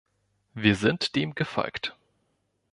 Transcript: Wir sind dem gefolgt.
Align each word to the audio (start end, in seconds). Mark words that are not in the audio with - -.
Wir 0.55 0.75
sind 0.75 1.15
dem 1.15 1.35
gefolgt. 1.35 1.95